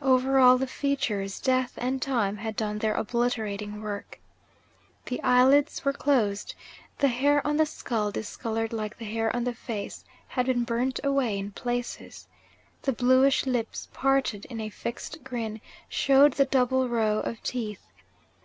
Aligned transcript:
Over 0.00 0.38
all 0.38 0.58
the 0.58 0.68
features 0.68 1.40
death 1.40 1.72
and 1.76 2.00
time 2.00 2.36
had 2.36 2.54
done 2.54 2.78
their 2.78 2.94
obliterating 2.94 3.80
work. 3.82 4.20
The 5.06 5.20
eyelids 5.24 5.84
were 5.84 5.92
closed. 5.92 6.54
The 6.98 7.08
hair 7.08 7.44
on 7.44 7.56
the 7.56 7.66
skull, 7.66 8.12
discoloured 8.12 8.72
like 8.72 8.96
the 8.96 9.04
hair 9.04 9.34
on 9.34 9.42
the 9.42 9.52
face, 9.52 10.04
had 10.28 10.46
been 10.46 10.62
burnt 10.62 11.00
away 11.02 11.36
in 11.36 11.50
places. 11.50 12.28
The 12.82 12.92
bluish 12.92 13.44
lips, 13.44 13.88
parted 13.92 14.44
in 14.44 14.60
a 14.60 14.70
fixed 14.70 15.24
grin, 15.24 15.60
showed 15.88 16.34
the 16.34 16.44
double 16.44 16.88
row 16.88 17.18
of 17.18 17.42
teeth. 17.42 17.88